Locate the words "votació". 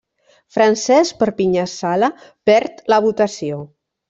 3.07-3.63